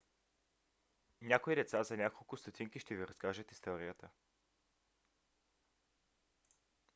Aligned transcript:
някои 1.21 1.55
деца 1.55 1.81
за 1.83 1.97
няколко 1.97 2.37
стотинки 2.37 2.79
ще 2.79 2.95
ви 2.95 3.07
разкажат 3.07 3.51
историята 3.51 4.09